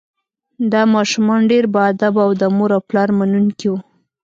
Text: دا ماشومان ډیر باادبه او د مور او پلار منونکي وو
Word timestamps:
دا 0.71 0.81
ماشومان 0.95 1.41
ډیر 1.51 1.63
باادبه 1.75 2.21
او 2.25 2.31
د 2.41 2.43
مور 2.55 2.71
او 2.77 2.81
پلار 2.89 3.09
منونکي 3.19 3.67
وو 3.69 3.79